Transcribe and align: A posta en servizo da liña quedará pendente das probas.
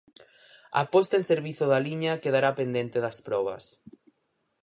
A 0.81 0.83
posta 0.93 1.15
en 1.19 1.25
servizo 1.31 1.65
da 1.71 1.79
liña 1.87 2.21
quedará 2.23 2.49
pendente 2.59 2.97
das 3.05 3.17
probas. 3.27 3.63